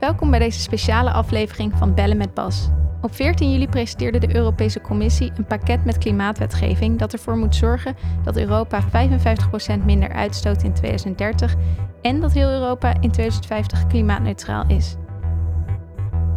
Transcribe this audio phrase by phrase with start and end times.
[0.00, 2.68] Welkom bij deze speciale aflevering van Bellen met Bas.
[3.00, 7.96] Op 14 juli presenteerde de Europese Commissie een pakket met klimaatwetgeving dat ervoor moet zorgen
[8.24, 11.54] dat Europa 55% minder uitstoot in 2030
[12.02, 14.96] en dat heel Europa in 2050 klimaatneutraal is.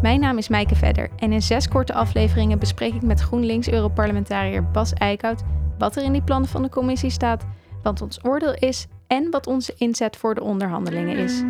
[0.02, 4.94] Mijn naam is Maaike Vedder en in zes korte afleveringen bespreek ik met GroenLinks-Europarlementariër Bas
[4.94, 5.44] Eickhout
[5.78, 7.46] wat er in die plannen van de Commissie staat,
[7.84, 11.44] wat ons oordeel is en wat onze inzet voor de onderhandelingen is.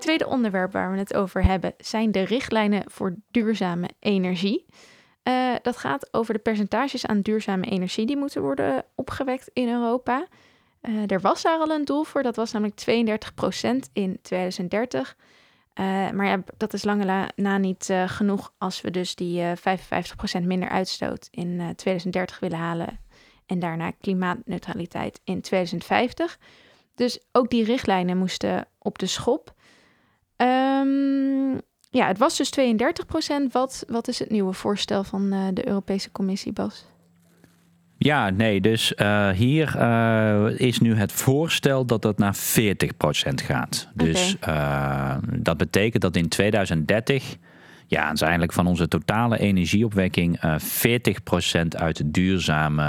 [0.00, 4.66] Tweede onderwerp waar we het over hebben zijn de richtlijnen voor duurzame energie.
[5.24, 10.26] Uh, dat gaat over de percentages aan duurzame energie die moeten worden opgewekt in Europa.
[10.82, 15.16] Uh, er was daar al een doel voor, dat was namelijk 32% in 2030.
[15.74, 20.68] Uh, maar ja, dat is lange na niet genoeg als we dus die 55% minder
[20.68, 23.00] uitstoot in 2030 willen halen.
[23.46, 26.38] En daarna klimaatneutraliteit in 2050.
[26.94, 29.54] Dus ook die richtlijnen moesten op de schop.
[30.42, 33.52] Um, ja, het was dus 32 procent.
[33.52, 36.86] Wat, wat is het nieuwe voorstel van uh, de Europese Commissie, Bas?
[37.98, 43.40] Ja, nee, dus uh, hier uh, is nu het voorstel dat dat naar 40 procent
[43.40, 43.88] gaat.
[43.94, 45.18] Dus okay.
[45.38, 47.36] dat betekent dat in 2030
[47.90, 52.82] ja, eigenlijk van onze totale energieopwekking uh, eh, 40% uit duurzame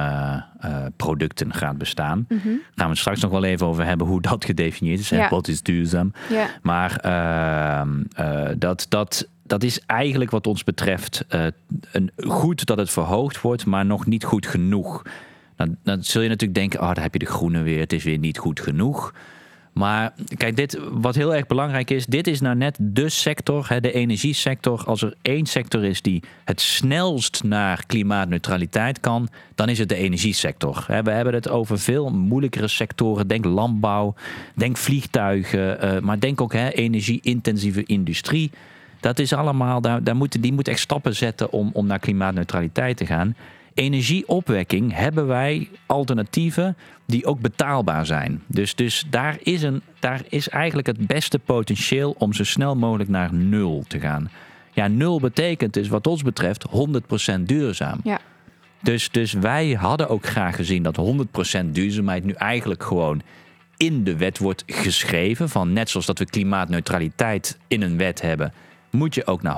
[0.65, 2.25] uh, producten gaat bestaan.
[2.29, 2.61] Mm -hmm.
[2.75, 5.47] Gaan we het straks nog wel even over hebben hoe dat gedefinieerd is en wat
[5.47, 6.13] is duurzaam.
[6.29, 6.47] Ja.
[6.61, 11.25] Maar uh, dat, dat, dat is eigenlijk wat ons betreft
[11.91, 15.01] een, goed dat het verhoogd wordt, maar nog niet goed genoeg.
[15.55, 18.03] Dan, dan zul je natuurlijk denken, oh, daar heb je de groene weer, het is
[18.03, 19.13] weer niet goed genoeg.
[19.73, 23.81] Maar kijk, dit, wat heel erg belangrijk is, dit is nou net de sector, hè,
[23.81, 24.83] de energiesector.
[24.85, 29.95] Als er één sector is die het snelst naar klimaatneutraliteit kan, dan is het de
[29.95, 30.85] energiesector.
[30.87, 33.27] We hebben het over veel moeilijkere sectoren.
[33.27, 34.13] Denk landbouw,
[34.55, 38.51] denk vliegtuigen, uh, maar denk ook energie-intensieve industrie.
[38.99, 42.97] Dat is allemaal, daar, daar moeten, die moet echt stappen zetten om, om naar klimaatneutraliteit
[42.97, 43.35] te gaan
[43.73, 48.43] energieopwekking hebben wij alternatieven die ook betaalbaar zijn.
[48.47, 53.09] Dus, dus daar, is een, daar is eigenlijk het beste potentieel om zo snel mogelijk
[53.09, 54.29] naar nul te gaan.
[54.73, 56.65] Ja, nul betekent dus wat ons betreft
[57.37, 57.99] 100% duurzaam.
[58.03, 58.19] Ja.
[58.81, 60.97] Dus, dus wij hadden ook graag gezien dat
[61.61, 63.21] 100% duurzaamheid nu eigenlijk gewoon
[63.77, 65.49] in de wet wordt geschreven.
[65.49, 68.53] Van net zoals dat we klimaatneutraliteit in een wet hebben,
[68.89, 69.57] moet je ook naar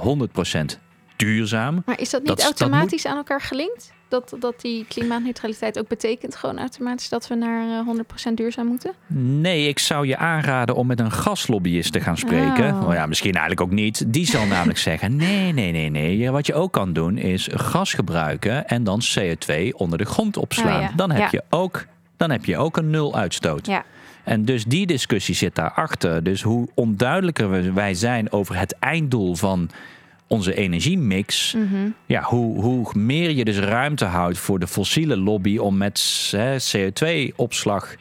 [0.74, 0.80] 100%
[1.16, 1.82] duurzaam.
[1.86, 3.94] Maar is dat niet automatisch aan elkaar gelinkt?
[4.14, 8.92] Dat, dat die klimaatneutraliteit ook betekent gewoon automatisch dat we naar 100% eh, duurzaam moeten?
[9.08, 12.84] Nee, ik zou je aanraden om met een gaslobbyist te gaan spreken.
[12.84, 12.94] Oh.
[12.94, 14.14] ja, misschien eigenlijk ook niet.
[14.14, 16.32] Die zal namelijk zeggen: nee, nee, nee, nee.
[16.32, 20.84] Wat je ook kan doen is gas gebruiken en dan CO2 onder de grond opslaan.
[20.84, 21.86] Oh dan, heb je ook,
[22.18, 23.66] dan heb je ook een nul uitstoot.
[23.66, 23.84] Ja.
[24.24, 26.24] En dus die discussie zit daarachter.
[26.24, 29.70] Dus hoe onduidelijker wij zijn over het einddoel van
[30.28, 31.90] onze energiemix, mhm.
[32.06, 36.34] ja, hoe, hoe meer je dus ruimte houdt voor de fossiele lobby om met
[36.76, 37.96] CO2-opslag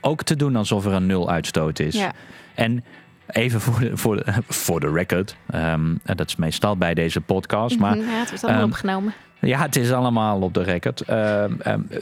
[0.00, 1.94] ook te doen alsof er een nul uitstoot is.
[1.94, 2.12] Ja.
[2.54, 2.84] En
[3.26, 7.78] even voor de, voor de, voor de record, um, dat is meestal bij deze podcast,
[7.78, 7.96] maar...
[7.96, 9.14] Ja, het is allemaal um, opgenomen.
[9.44, 11.10] Ja, het is allemaal op de record.
[11.10, 11.58] Um,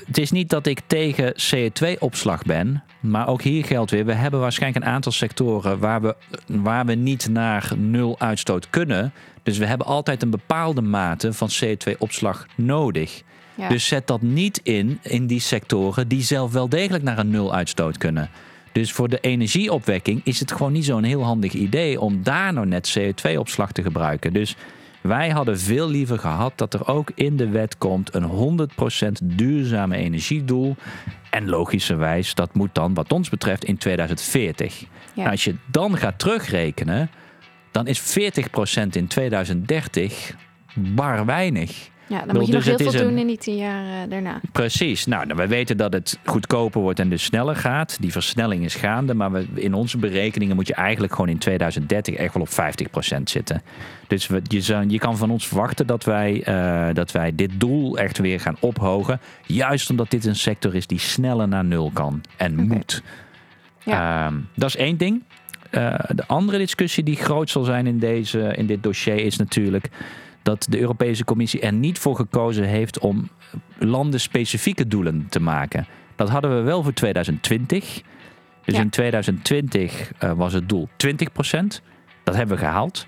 [0.07, 4.41] het is niet dat ik tegen CO2-opslag ben, maar ook hier geldt weer: we hebben
[4.41, 6.17] waarschijnlijk een aantal sectoren waar we,
[6.47, 9.13] waar we niet naar nul uitstoot kunnen.
[9.43, 13.23] Dus we hebben altijd een bepaalde mate van CO2-opslag nodig.
[13.69, 17.55] Dus zet dat niet in in die sectoren die zelf wel degelijk naar een nul
[17.55, 18.31] uitstoot kunnen.
[18.73, 22.67] Dus voor de energieopwekking is het gewoon niet zo'n heel handig idee om daar nou
[22.67, 24.33] net CO2-opslag te gebruiken.
[24.33, 24.57] Dus
[25.03, 28.69] wij hadden veel liever gehad dat er ook in de wet komt een
[29.23, 30.77] 100% duurzame energiedoel.
[31.31, 34.85] En logischerwijs, dat moet dan wat ons betreft in 2040.
[35.15, 37.11] Nou, als je dan gaat terugrekenen,
[37.71, 38.03] dan is 40%
[38.91, 40.35] in 2030
[40.75, 41.91] bar weinig.
[42.07, 44.41] Ja, dan moet je nog dus heel veel doen in die tien jaar uh, daarna.
[44.53, 45.07] Precies.
[45.07, 47.97] Nou, we weten dat het goedkoper wordt en dus sneller gaat.
[48.01, 49.15] Die versnelling is gaande.
[49.15, 52.49] Maar we, in onze berekeningen moet je eigenlijk gewoon in 2030 echt wel op
[53.19, 53.63] 50% zitten.
[54.07, 57.99] Dus we, je, je kan van ons verwachten dat wij, uh, dat wij dit doel
[57.99, 59.21] echt weer gaan ophogen.
[59.47, 62.65] Juist omdat dit een sector is die sneller naar nul kan en okay.
[62.65, 63.03] moet.
[63.85, 64.31] Ja.
[64.31, 65.23] Uh, dat is één ding.
[65.71, 69.89] Uh, de andere discussie die groot zal zijn in, deze, in dit dossier is natuurlijk
[70.43, 73.29] dat de Europese Commissie er niet voor gekozen heeft om
[73.79, 75.87] landenspecifieke doelen te maken.
[76.17, 78.03] Dat hadden we wel voor 2020.
[78.65, 80.91] Dus in 2020 uh, was het doel 20%.
[82.25, 83.07] Dat hebben we gehaald.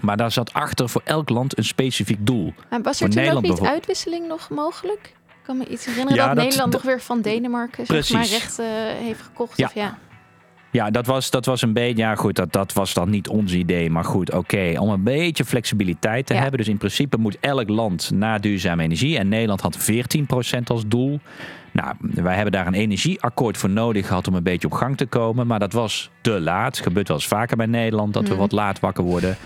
[0.00, 2.54] Maar daar zat achter voor elk land een specifiek doel.
[2.70, 5.14] Maar was er toen ook niet uitwisseling nog mogelijk?
[5.28, 8.26] Ik kan me iets herinneren ja, dat, dat, Nederland nog weer van Denemarken zeg maar,
[8.26, 9.56] rechten heeft gekocht.
[9.56, 9.66] Ja.
[9.66, 9.98] Of ja.
[10.72, 12.02] Ja, dat was, dat was een beetje.
[12.02, 13.90] Ja, goed, dat, dat was dan niet ons idee.
[13.90, 14.74] Maar goed, oké.
[14.78, 16.40] om een beetje flexibiliteit te Ja.
[16.40, 16.58] hebben.
[16.58, 19.18] Dus in principe moet elk land naar duurzame energie.
[19.18, 21.20] En Nederland had 14% als doel.
[21.72, 25.06] Nou, wij hebben daar een energieakkoord voor nodig gehad om een beetje op gang te
[25.06, 25.46] komen.
[25.46, 26.78] Maar dat was te laat.
[26.78, 28.38] Gebeurt wel eens vaker bij Nederland dat we Mhm.
[28.38, 29.36] wat laat wakker worden.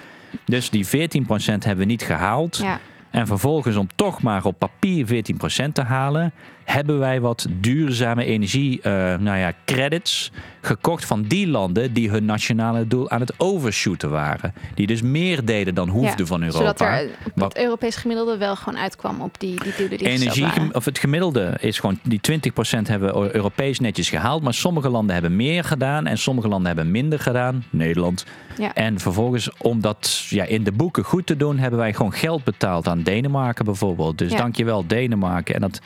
[0.45, 2.57] Dus die 14% hebben we niet gehaald.
[2.57, 2.81] Ja.
[3.11, 6.33] En vervolgens om toch maar op papier 14% te halen,
[6.65, 10.31] hebben wij wat duurzame energie, eh, nou ja, credits
[10.61, 14.55] gekocht van die landen die hun nationale doel aan het overshooten waren.
[14.75, 16.59] Die dus meer deden dan hoefde Ja, van Europa.
[16.59, 20.09] Zodat er eh, Wat- het Europees gemiddelde wel gewoon uitkwam op die, die doelen die
[20.09, 24.43] Energie, of het gemiddelde is gewoon die 20% hebben we Europees netjes gehaald.
[24.43, 27.65] Maar sommige landen hebben meer gedaan en sommige landen hebben minder gedaan.
[27.71, 28.25] Nederland.
[28.59, 28.75] Ja.
[28.75, 32.45] En vervolgens, om dat ja, in de boeken goed te doen, hebben wij gewoon geld
[32.45, 34.19] betaald aan Denemarken bijvoorbeeld.
[34.19, 34.37] Dus Ja.
[34.37, 35.55] dankjewel Denemarken.
[35.55, 35.81] En dat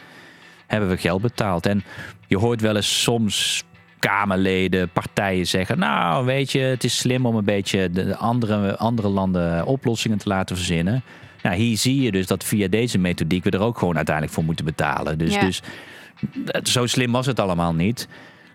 [0.66, 1.66] hebben we geld betaald.
[1.66, 1.82] En
[2.26, 3.64] je hoort wel eens soms
[3.98, 5.78] Kamerleden, partijen zeggen...
[5.78, 10.28] nou, weet je, het is slim om een beetje de andere, andere landen oplossingen te
[10.28, 11.02] laten verzinnen.
[11.42, 14.44] Nou, hier zie je dus dat via deze methodiek we er ook gewoon uiteindelijk voor
[14.44, 15.18] moeten betalen.
[15.18, 15.40] Dus, Ja.
[15.40, 15.62] dus
[16.46, 18.08] eh, zo slim was het allemaal niet.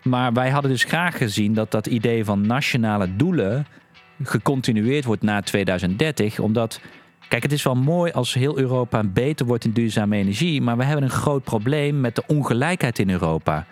[0.03, 3.65] Maar wij hadden dus graag gezien dat dat idee van nationale doelen
[4.23, 6.39] gecontinueerd wordt na 2030.
[6.39, 6.79] Omdat,
[7.27, 10.61] kijk, het is wel mooi als heel Europa beter wordt in duurzame energie.
[10.61, 13.65] Maar we hebben een groot probleem met de ongelijkheid in Europa.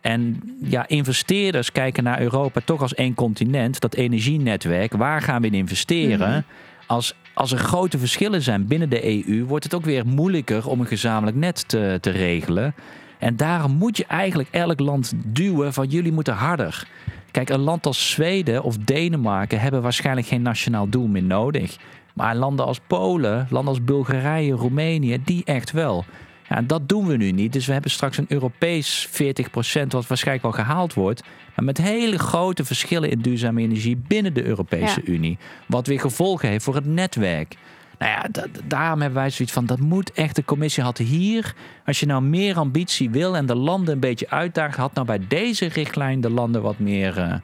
[0.00, 4.92] En ja, investeerders kijken naar Europa toch als één continent, dat energienetwerk.
[4.92, 6.30] Waar gaan we in investeren?
[6.30, 6.40] Mhm.
[6.86, 10.80] Als, als er grote verschillen zijn binnen de EU, wordt het ook weer moeilijker om
[10.80, 12.74] een gezamenlijk net te, te regelen.
[13.18, 16.86] En daarom moet je eigenlijk elk land duwen van jullie moeten harder.
[17.30, 21.76] Kijk, een land als Zweden of Denemarken hebben waarschijnlijk geen nationaal doel meer nodig.
[22.16, 26.04] Maar landen als Polen, landen als Bulgarije, Roemenië, die echt wel.
[26.48, 27.52] Ja, en dat doen we nu niet.
[27.52, 31.22] Dus we hebben straks een Europees 40% wat waarschijnlijk wel gehaald wordt.
[31.54, 35.38] Maar met hele grote verschillen in duurzame energie binnen de Europese Unie.
[35.66, 37.56] Wat weer gevolgen heeft voor het netwerk.
[37.98, 41.54] Nou ja, da- daarom hebben wij zoiets van, dat moet echt, de commissie had hier,
[41.86, 45.20] als je nou meer ambitie wil en de landen een beetje uitdaagt, had nou bij
[45.28, 47.34] deze richtlijn de landen wat meer, eh,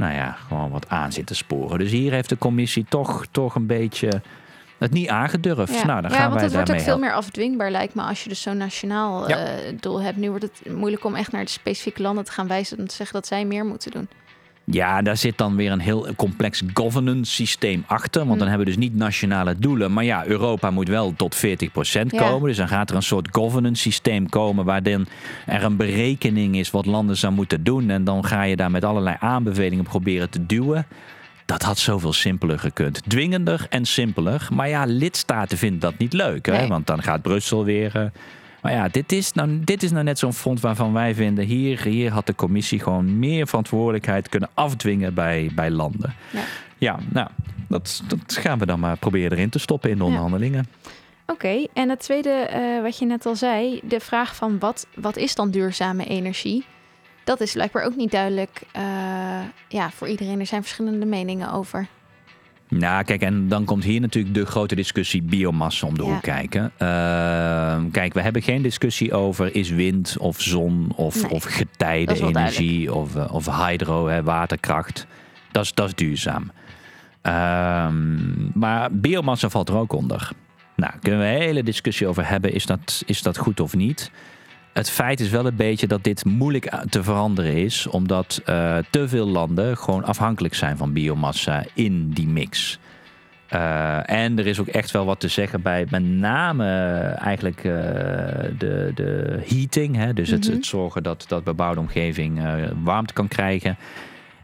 [0.00, 1.78] nou ja, gewoon wat aan zitten sporen.
[1.78, 4.22] Dus hier heeft de commissie toch, toch een beetje
[4.78, 5.74] het niet aangedurfd.
[5.74, 7.04] Ja, Nou, dan ja gaan want wij het wordt ook veel helpen.
[7.06, 9.36] meer afdwingbaar lijkt me als je dus zo'n nationaal Ja.
[9.36, 10.16] eh, doel hebt.
[10.16, 12.94] Nu wordt het moeilijk om echt naar de specifieke landen te gaan wijzen en te
[12.94, 14.08] zeggen dat zij meer moeten doen.
[14.70, 18.26] Ja, daar zit dan weer een heel complex governance systeem achter.
[18.26, 18.54] Want dan Hm.
[18.54, 19.92] hebben we dus niet nationale doelen.
[19.92, 22.18] Maar ja, Europa moet wel tot 40% Ja.
[22.28, 22.48] komen.
[22.48, 24.64] Dus dan gaat er een soort governance systeem komen...
[24.64, 25.06] waarin
[25.46, 27.90] er een berekening is wat landen zou moeten doen.
[27.90, 30.86] En dan ga je daar met allerlei aanbevelingen proberen te duwen.
[31.44, 33.02] Dat had zoveel simpeler gekund.
[33.08, 34.48] Dwingender en simpeler.
[34.52, 36.46] Maar ja, lidstaten vinden dat niet leuk.
[36.46, 36.56] Hè?
[36.58, 36.68] Nee.
[36.68, 38.10] Want dan gaat Brussel weer...
[38.62, 41.44] maar ja, dit is nou, dit is nou net zo'n front waarvan wij vinden...
[41.44, 46.14] Hier, hier had de commissie gewoon meer verantwoordelijkheid kunnen afdwingen bij, bij landen.
[46.30, 46.42] Ja.
[46.78, 47.28] Ja, nou,
[47.68, 50.08] dat, dat gaan we dan maar proberen erin te stoppen in de Ja.
[50.08, 50.66] onderhandelingen.
[51.26, 55.16] Oké, en het tweede eh, wat je net al zei, de vraag van wat, wat
[55.16, 56.64] is dan duurzame energie?
[57.24, 58.82] Dat is blijkbaar ook niet duidelijk eh,
[59.68, 60.40] ja, voor iedereen.
[60.40, 61.86] Er zijn verschillende meningen over.
[62.70, 66.10] Nou, kijk, en dan komt hier natuurlijk de grote discussie biomassa om de Ja.
[66.10, 66.72] hoek kijken.
[66.78, 72.94] Ehm, kijk, we hebben geen discussie over is wind of zon of, Nee, of getijdenenergie
[72.94, 75.06] of, eh, of hydro, hè, waterkracht.
[75.50, 76.50] Dat is, dat is duurzaam.
[77.22, 80.30] Ehm, maar biomassa valt er ook onder.
[80.76, 84.10] Nou, kunnen we een hele discussie over hebben, is dat, is dat goed of niet?
[84.72, 89.08] Het feit is wel een beetje dat dit moeilijk te veranderen is, omdat eh, te
[89.08, 92.78] veel landen gewoon afhankelijk zijn van biomassa in die mix.
[93.48, 97.58] Eh, en er is ook echt wel wat te zeggen bij met name eh, eigenlijk
[97.58, 97.72] eh,
[98.58, 99.96] de, de heating.
[99.96, 100.12] Hè?
[100.12, 100.54] Dus het, Mhm.
[100.54, 103.76] het zorgen dat, dat bebouwde omgeving eh, warmte kan krijgen.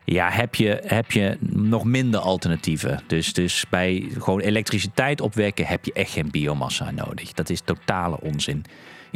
[0.05, 3.01] Ja, heb je, heb je nog minder alternatieven.
[3.07, 7.33] Dus, dus bij gewoon elektriciteit opwekken heb je echt geen biomassa nodig.
[7.33, 8.65] Dat is totale onzin.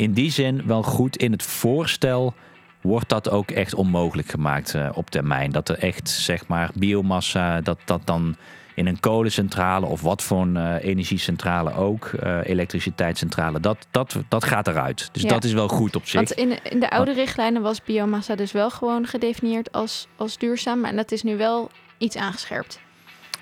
[0.00, 2.34] In die zin wel goed in het voorstel
[2.80, 5.50] wordt dat ook echt onmogelijk gemaakt eh, op termijn.
[5.50, 8.36] Dat er echt, zeg maar, biomassa, dat dat dan
[8.74, 14.44] in een kolencentrale of wat voor een eh, energiecentrale ook, eh, elektriciteitscentrale, dat, dat, dat
[14.44, 15.08] gaat eruit.
[15.12, 15.28] Dus Ja.
[15.28, 16.14] dat is wel goed op zich.
[16.14, 20.84] Want in, in de oude richtlijnen was biomassa dus wel gewoon gedefinieerd als, als duurzaam.
[20.84, 22.80] En dat is nu wel iets aangescherpt.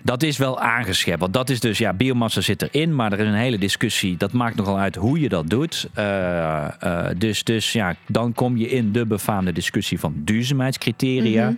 [0.02, 1.20] Dat is wel aangeschept.
[1.20, 4.16] Want dat is dus, ja, biomassa zit erin, maar er is een hele discussie.
[4.16, 5.88] Dat maakt nogal uit hoe je dat doet.
[5.94, 11.44] Eh, eh, dus, dus ja, dan kom je in de befaamde discussie van duurzaamheidscriteria.
[11.44, 11.56] Mhm.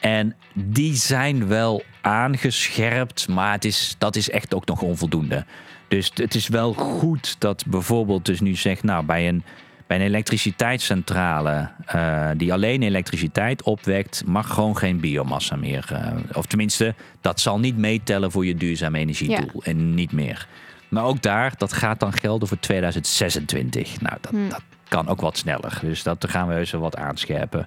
[0.00, 5.44] En die zijn wel aangescherpt, maar het is, dat is echt ook nog onvoldoende.
[5.88, 9.42] Dus het is wel goed dat bijvoorbeeld dus nu zegt, nou bij een
[9.90, 15.88] Bij een elektriciteitscentrale uh, die alleen elektriciteit opwekt, mag gewoon geen biomassa meer.
[15.92, 15.98] Uh,
[16.32, 20.46] of tenminste, dat zal niet meetellen voor je duurzame energiedoel en niet meer.
[20.88, 24.00] Maar ook daar, dat gaat dan gelden voor 2026.
[24.00, 24.48] Nou, dat, hmm.
[24.48, 25.78] dat kan ook wat sneller.
[25.82, 27.66] Dus dat gaan we eens wat aanscherpen.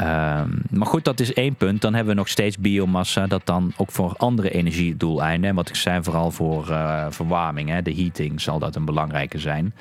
[0.00, 1.80] Um, maar goed, dat is één punt.
[1.80, 3.26] Dan hebben we nog steeds biomassa.
[3.26, 5.54] Dat dan ook voor andere energiedoeleinden.
[5.54, 7.68] Wat ik zei, vooral voor uh, verwarming.
[7.68, 9.74] Hè, de heating zal dat een belangrijke zijn.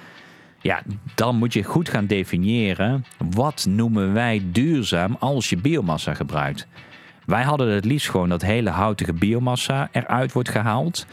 [0.62, 0.82] Ja,
[1.16, 3.06] dan moet je goed gaan definiëren.
[3.32, 6.68] Wat noemen wij duurzaam als je biomassa gebruikt?
[7.26, 11.06] Wij hadden het liefst gewoon dat hele houtige biomassa eruit wordt gehaald.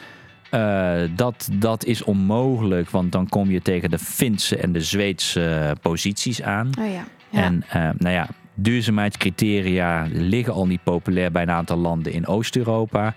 [0.50, 5.76] Uh, dat, dat is onmogelijk, want dan kom je tegen de Finse en de Zweedse
[5.82, 6.70] posities aan.
[6.78, 7.04] Oh ja.
[7.30, 7.42] Ja.
[7.42, 13.14] En uh, nou ja, duurzaamheidscriteria liggen al niet populair bij een aantal landen in Oost-Europa.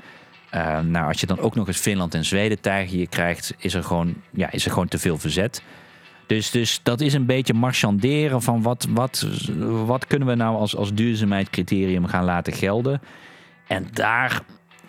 [0.55, 3.73] Uh, nou, als je dan ook nog eens Finland en Zweden tegen je krijgt, is
[3.73, 5.61] er gewoon, ja, is er gewoon te veel verzet.
[6.29, 9.27] Dus, dus dat is een beetje marchanderen van wat, wat,
[9.85, 13.01] wat kunnen we nou als, als duurzaamheidscriterium gaan laten gelden.
[13.67, 14.41] En daar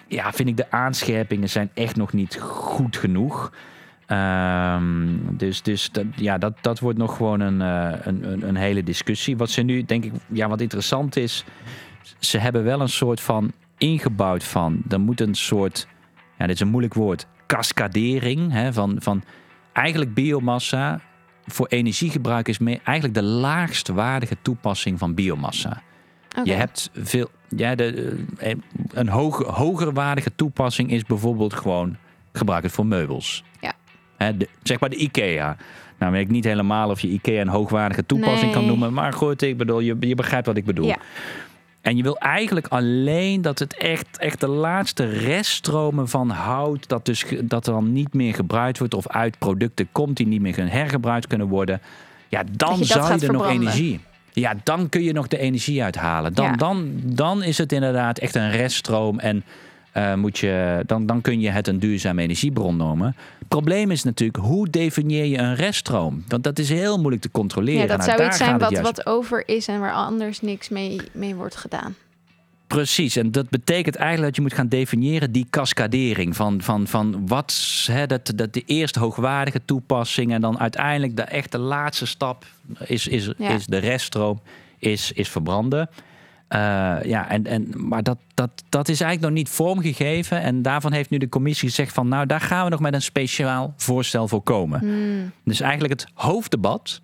[0.09, 3.53] ja, vind ik de aanscherpingen zijn echt nog niet goed genoeg.
[4.07, 8.83] Um, dus dus dat, ja, dat, dat wordt nog gewoon een, uh, een, een, hele
[8.83, 9.37] discussie.
[9.37, 11.45] Wat ze nu, denk ik, ja, wat interessant is,
[12.19, 15.87] ze hebben wel een soort van ingebouwd van, er moet een soort,
[16.39, 19.23] ja, dit is een moeilijk woord, cascadering hè, van, van
[19.73, 21.01] eigenlijk biomassa
[21.53, 25.83] voor energiegebruik is meer, eigenlijk de laagst waardige toepassing van biomassa.
[26.29, 26.45] Okay.
[26.45, 28.55] Je hebt veel, ja, de, eh,
[28.93, 31.97] een hoge, hoger waardige toepassing is bijvoorbeeld gewoon
[32.33, 33.45] gebruik het voor meubels.
[33.61, 34.33] Ja.
[34.33, 35.57] De, zeg maar de IKEA.
[35.99, 38.53] Nou weet ik niet helemaal of je IKEA een hoogwaardige toepassing nee.
[38.53, 38.93] kan noemen.
[38.93, 40.87] Maar goed, ik bedoel, je, je begrijpt wat ik bedoel.
[40.87, 40.99] Ja.
[41.81, 47.05] En je wil eigenlijk alleen dat het echt, echt de laatste reststromen van hout, dat,
[47.05, 50.71] dus, dat er dan niet meer gebruikt wordt of uit producten komt die niet meer
[50.71, 51.81] hergebruikt kunnen worden.
[52.29, 54.01] Ja, dan je zou je er nog energie.
[54.33, 56.35] Ja, dan kun je nog de energie uithalen.
[56.35, 56.53] Dan, Ja.
[56.53, 59.45] dan, dan is het inderdaad echt een reststroom en
[59.93, 63.17] eh, moet je, dan, dan kun je het een duurzame energiebron noemen.
[63.39, 66.25] Het probleem is natuurlijk, hoe definieer je een reststroom?
[66.29, 67.81] Want dat is heel moeilijk te controleren.
[67.81, 70.69] Ja, dat Nou, zou iets zijn wat, juist wat over is en waar anders niks
[70.69, 71.95] mee, mee wordt gedaan.
[72.67, 77.27] Precies, en dat betekent eigenlijk dat je moet gaan definiëren die cascadering van, van, van
[77.27, 82.45] wat hè, dat, dat de eerste hoogwaardige toepassing en dan uiteindelijk de echte laatste stap
[82.85, 83.49] is, is, Ja.
[83.51, 84.41] is de reststroom,
[84.79, 85.89] is, is verbranden.
[86.51, 86.59] Eh,
[87.03, 90.41] ja, en, en, maar dat, dat, dat is eigenlijk nog niet vormgegeven.
[90.43, 93.03] En daarvan heeft nu de commissie gezegd van nou, daar gaan we nog met een
[93.03, 94.81] speciaal voorstel voor komen.
[94.81, 95.33] Hmm.
[95.45, 97.01] Dus eigenlijk het hoofddebat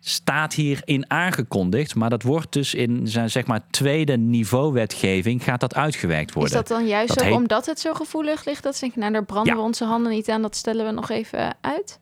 [0.00, 1.94] staat hierin aangekondigd.
[1.94, 6.52] Maar dat wordt dus in zijn zeg maar tweede niveau wetgeving gaat dat uitgewerkt worden.
[6.52, 8.62] Is dat dan juist Dat ook heet- omdat het zo gevoelig ligt?
[8.62, 9.58] Dat ze denken, nou daar branden Ja.
[9.58, 10.42] we onze handen niet aan.
[10.42, 11.98] Dat stellen we nog even uit.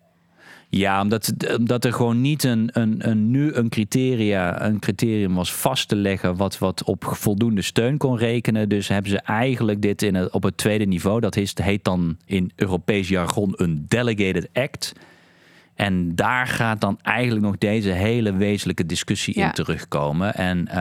[0.76, 5.52] Ja, omdat, omdat er gewoon niet een, een, een, nu een, criteria, een criterium was
[5.52, 8.68] vast te leggen wat, wat op voldoende steun kon rekenen.
[8.68, 12.16] Dus hebben ze eigenlijk dit in het, op het tweede niveau, dat is, heet dan
[12.26, 14.92] in Europees jargon een delegated act.
[15.74, 19.46] En daar gaat dan eigenlijk nog deze hele wezenlijke discussie Ja.
[19.46, 20.34] in terugkomen.
[20.34, 20.76] En eh,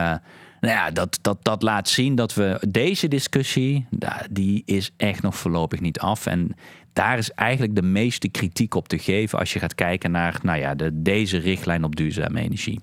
[0.60, 3.86] nou ja, dat, dat, dat laat zien dat we deze discussie,
[4.30, 6.26] die is echt nog voorlopig niet af.
[6.26, 6.54] En
[6.94, 10.58] daar is eigenlijk de meeste kritiek op te geven als je gaat kijken naar nou
[10.58, 12.78] ja, de, deze richtlijn op duurzame energie.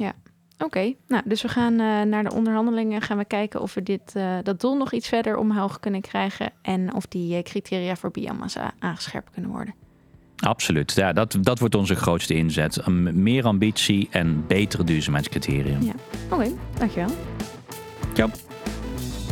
[0.64, 3.02] Oké, nou, dus we gaan eh, naar de onderhandelingen.
[3.02, 6.52] Gaan we kijken of we dit, eh, dat doel nog iets verder omhoog kunnen krijgen.
[6.62, 9.74] En of die eh, criteria voor biomassa aangescherpt kunnen worden.
[10.38, 12.88] Absoluut, ja, dat, dat wordt onze grootste inzet.
[13.14, 15.82] Meer ambitie en betere duurzaamheidscriterium.
[15.82, 15.94] Ja.
[16.30, 17.10] Oké, dankjewel.
[18.14, 18.30] Ja.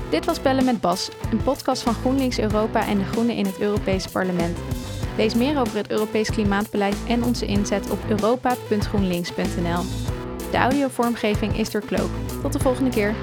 [0.09, 3.59] Dit was Bellen met Bas, een podcast van GroenLinks Europa en de Groenen in het
[3.59, 4.57] Europese Parlement.
[5.17, 9.83] Lees meer over het Europees klimaatbeleid en onze inzet op europa.groenlinks.nl.
[10.51, 12.09] De audiovormgeving is door Cloak.
[12.41, 13.15] Tot de volgende keer.